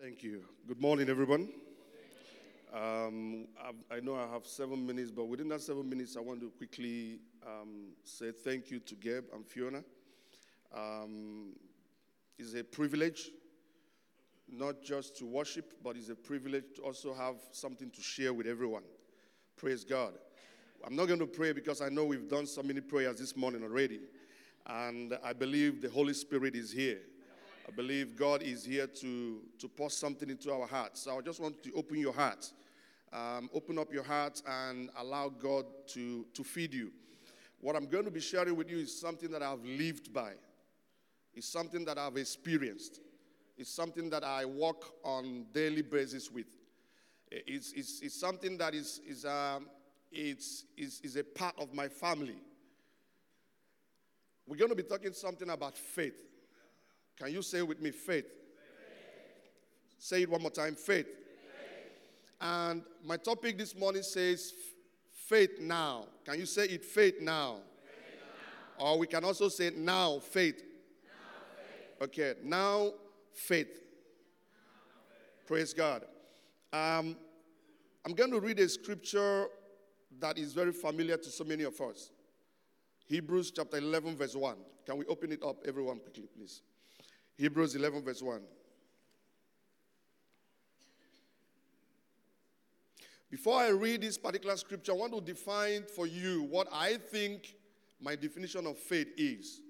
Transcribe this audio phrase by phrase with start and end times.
[0.00, 0.44] Thank you.
[0.66, 1.50] Good morning, everyone.
[2.72, 6.40] Um, I, I know I have seven minutes, but within that seven minutes, I want
[6.40, 9.84] to quickly um, say thank you to Gabe and Fiona.
[10.74, 11.50] Um,
[12.38, 13.28] it's a privilege
[14.48, 18.46] not just to worship, but it's a privilege to also have something to share with
[18.46, 18.84] everyone.
[19.58, 20.14] Praise God.
[20.82, 23.62] I'm not going to pray because I know we've done so many prayers this morning
[23.62, 24.00] already.
[24.66, 27.00] And I believe the Holy Spirit is here.
[27.68, 31.02] I believe God is here to, to pour something into our hearts.
[31.02, 32.50] So I just want to open your heart.
[33.12, 36.92] Um, open up your heart and allow God to, to feed you.
[37.60, 40.32] What I'm going to be sharing with you is something that I've lived by,
[41.34, 43.00] it's something that I've experienced,
[43.58, 46.46] it's something that I walk on daily basis with.
[47.30, 49.68] It's, it's, it's something that is, is, um,
[50.10, 52.36] it's, is, is a part of my family.
[54.46, 56.20] We're going to be talking something about faith.
[57.20, 58.24] Can you say with me, faith?
[58.24, 58.32] faith.
[59.98, 61.04] Say it one more time, faith.
[61.04, 61.16] faith.
[62.40, 64.54] And my topic this morning says
[65.26, 66.06] faith now.
[66.24, 67.58] Can you say it, faith now?
[67.84, 68.22] Faith
[68.78, 68.86] now.
[68.86, 70.62] Or we can also say now, faith.
[70.62, 72.08] Now, faith.
[72.08, 72.92] Okay, now,
[73.34, 73.82] faith.
[75.46, 76.04] Praise God.
[76.72, 77.16] Um,
[78.06, 79.48] I'm going to read a scripture
[80.20, 82.12] that is very familiar to so many of us.
[83.04, 84.56] Hebrews chapter 11, verse 1.
[84.86, 86.62] Can we open it up, everyone, quickly, please?
[87.40, 88.38] Hebrews 11, verse 1.
[93.30, 97.54] Before I read this particular scripture, I want to define for you what I think
[97.98, 99.62] my definition of faith is.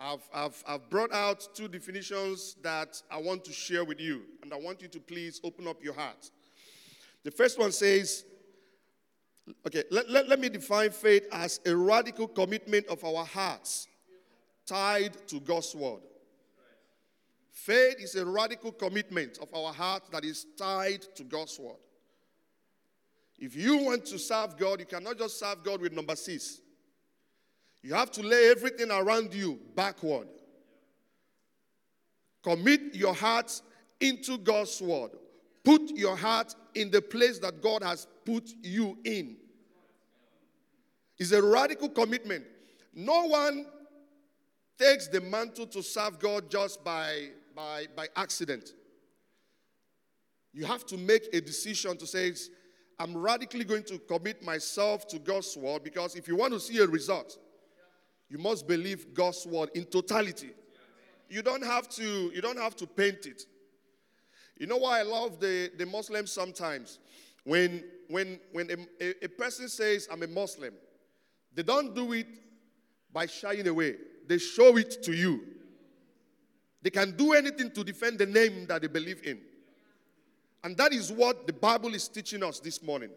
[0.00, 4.54] I've, I've, I've brought out two definitions that I want to share with you, and
[4.54, 6.30] I want you to please open up your heart.
[7.24, 8.24] The first one says,
[9.66, 13.86] okay, let, let, let me define faith as a radical commitment of our hearts
[14.68, 16.00] tied to God's word.
[17.50, 21.76] Faith is a radical commitment of our heart that is tied to God's word.
[23.38, 26.60] If you want to serve God, you cannot just serve God with number six.
[27.82, 30.28] You have to lay everything around you backward.
[32.42, 33.60] Commit your heart
[34.00, 35.10] into God's word.
[35.64, 39.36] Put your heart in the place that God has put you in.
[41.18, 42.44] It's a radical commitment.
[42.94, 43.66] No one
[44.78, 48.70] takes the mantle to serve God just by, by, by accident.
[50.52, 52.32] You have to make a decision to say,
[52.98, 56.78] I'm radically going to commit myself to God's word because if you want to see
[56.78, 57.38] a result,
[58.28, 60.50] you must believe God's word in totality.
[61.28, 63.42] You don't have to, you don't have to paint it.
[64.58, 66.98] You know why I love the, the Muslims sometimes?
[67.44, 70.74] When, when, when a, a person says, I'm a Muslim,
[71.54, 72.26] they don't do it
[73.12, 73.96] by shying away
[74.28, 75.44] they show it to you.
[76.82, 79.40] They can do anything to defend the name that they believe in.
[80.62, 83.10] And that is what the Bible is teaching us this morning.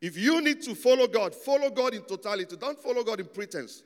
[0.00, 2.56] If you need to follow God, follow God in totality.
[2.56, 3.82] Don't follow God in pretense.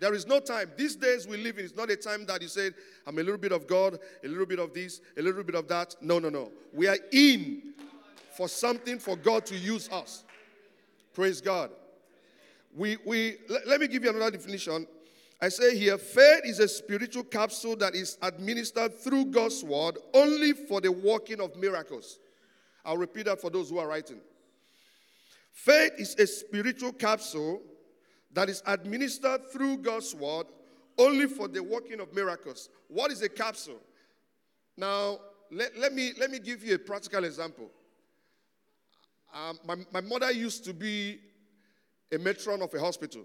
[0.00, 0.70] There is no time.
[0.76, 2.74] These days we live in, it's not a time that you said,
[3.06, 5.68] I'm a little bit of God, a little bit of this, a little bit of
[5.68, 5.94] that.
[6.00, 6.50] No, no, no.
[6.72, 7.72] We are in
[8.36, 10.24] for something for God to use us.
[11.14, 11.70] Praise God.
[12.74, 14.88] We, we, let me give you another definition.
[15.42, 20.52] I say here, faith is a spiritual capsule that is administered through God's word only
[20.52, 22.20] for the working of miracles.
[22.84, 24.20] I'll repeat that for those who are writing.
[25.50, 27.60] Faith is a spiritual capsule
[28.32, 30.46] that is administered through God's word
[30.96, 32.68] only for the working of miracles.
[32.86, 33.80] What is a capsule?
[34.76, 35.18] Now,
[35.50, 37.68] let, let, me, let me give you a practical example.
[39.34, 41.18] Um, my, my mother used to be
[42.12, 43.22] a matron of a hospital.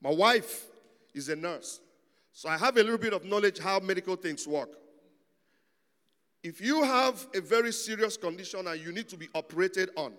[0.00, 0.66] My wife
[1.14, 1.80] is a nurse.
[2.32, 4.70] So I have a little bit of knowledge how medical things work.
[6.42, 10.14] If you have a very serious condition and you need to be operated on,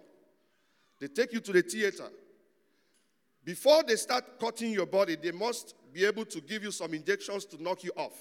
[0.99, 2.07] they take you to the theater.
[3.43, 7.45] Before they start cutting your body, they must be able to give you some injections
[7.45, 8.13] to knock you off.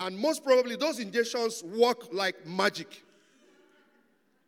[0.00, 3.02] And most probably, those injections work like magic.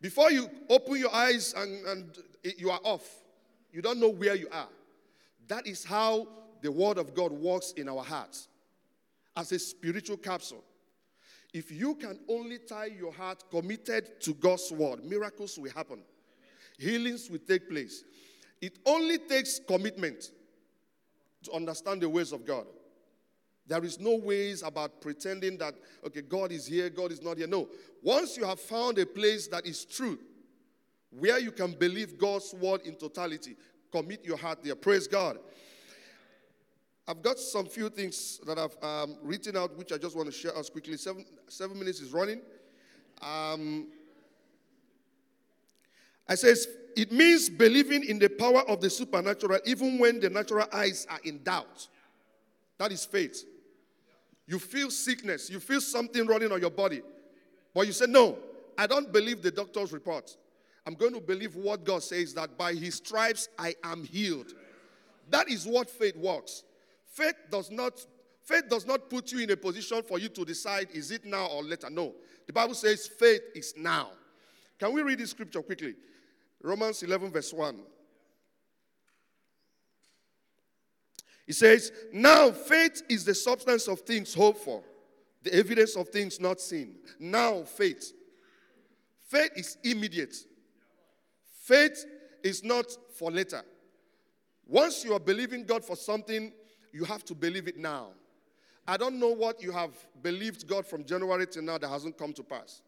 [0.01, 2.17] Before you open your eyes and, and
[2.57, 3.07] you are off,
[3.71, 4.67] you don't know where you are.
[5.47, 6.27] That is how
[6.61, 8.47] the Word of God works in our hearts
[9.35, 10.63] as a spiritual capsule.
[11.53, 16.01] If you can only tie your heart committed to God's Word, miracles will happen,
[16.77, 18.03] healings will take place.
[18.61, 20.31] It only takes commitment
[21.43, 22.65] to understand the ways of God.
[23.67, 25.73] There is no ways about pretending that,
[26.05, 27.47] okay, God is here, God is not here.
[27.47, 27.69] No.
[28.03, 30.19] Once you have found a place that is true,
[31.09, 33.55] where you can believe God's word in totality,
[33.91, 34.75] commit your heart there.
[34.75, 35.37] Praise God.
[37.11, 40.31] I've got some few things that I've um, written out, which I just want to
[40.31, 40.95] share us quickly.
[40.95, 42.39] Seven, seven minutes is running.
[43.21, 43.89] Um,
[46.25, 50.65] I says it means believing in the power of the supernatural, even when the natural
[50.71, 51.89] eyes are in doubt.
[52.77, 53.43] That is faith.
[54.47, 57.01] You feel sickness, you feel something running on your body,
[57.73, 58.37] but you say, No,
[58.77, 60.37] I don't believe the doctor's report.
[60.87, 64.53] I'm going to believe what God says that by his stripes I am healed.
[65.29, 66.63] That is what faith works.
[67.11, 67.93] Faith does not
[68.43, 71.45] faith does not put you in a position for you to decide is it now
[71.47, 71.89] or later.
[71.89, 72.13] No.
[72.47, 74.09] The Bible says faith is now.
[74.79, 75.95] Can we read this scripture quickly?
[76.61, 77.79] Romans 11 verse 1.
[81.47, 84.83] It says, Now faith is the substance of things hoped for,
[85.43, 86.95] the evidence of things not seen.
[87.19, 88.13] Now faith.
[89.27, 90.35] Faith is immediate.
[91.63, 92.05] Faith
[92.43, 92.85] is not
[93.17, 93.63] for later.
[94.65, 96.53] Once you are believing God for something,
[96.91, 98.07] you have to believe it now.
[98.87, 99.91] I don't know what you have
[100.21, 102.81] believed God from January till now that hasn't come to pass.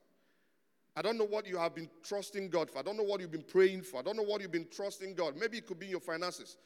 [0.95, 2.79] I don't know what you have been trusting God for.
[2.79, 4.00] I don't know what you've been praying for.
[4.00, 5.35] I don't know what you've been trusting God.
[5.39, 6.57] Maybe it could be in your finances.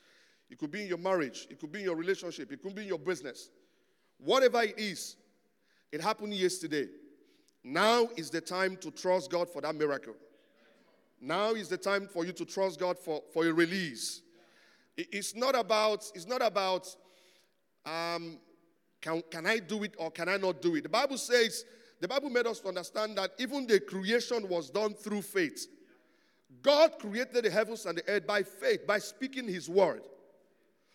[0.50, 1.48] It could be in your marriage.
[1.50, 2.52] It could be in your relationship.
[2.52, 3.50] It could be in your business.
[4.18, 5.16] Whatever it is,
[5.92, 6.88] it happened yesterday.
[7.64, 10.16] Now is the time to trust God for that miracle.
[11.22, 14.22] Now is the time for you to trust God for, for a release.
[14.96, 16.88] It's not about, it's not about
[17.88, 18.40] um,
[19.02, 20.84] can, can I do it or can I not do it?
[20.84, 21.64] The Bible says,
[22.00, 25.68] the Bible made us to understand that even the creation was done through faith.
[26.62, 30.02] God created the heavens and the earth by faith, by speaking His word.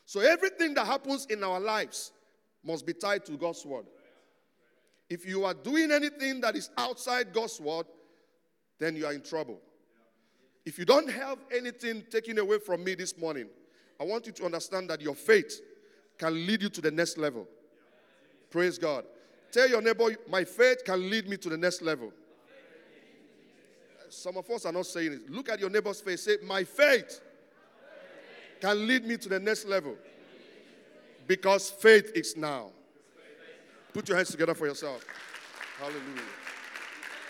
[0.05, 2.13] So everything that happens in our lives
[2.65, 3.87] must be tied to God's word.
[5.09, 7.87] If you are doing anything that is outside God's word,
[8.79, 9.61] then you are in trouble.
[10.65, 13.49] If you don't have anything taken away from me this morning,
[14.01, 15.61] I want you to understand that your faith
[16.19, 17.47] can lead you to the next level.
[18.51, 19.05] Praise God.
[19.51, 22.13] Tell your neighbor, my faith can lead me to the next level.
[24.09, 25.31] Some of us are not saying it.
[25.31, 26.23] Look at your neighbor's face.
[26.23, 27.21] Say, My faith
[28.61, 29.97] can lead me to the next level.
[31.27, 32.71] Because faith is now.
[33.93, 35.05] Put your hands together for yourself.
[35.79, 36.23] Hallelujah.